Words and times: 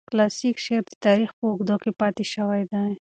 کلاسیک 0.09 0.55
شعر 0.65 0.83
د 0.87 0.91
تاریخ 1.05 1.29
په 1.37 1.43
اوږدو 1.49 1.75
کې 1.83 1.91
پاتې 1.99 2.23
شوی 2.33 2.61
دی. 2.71 2.91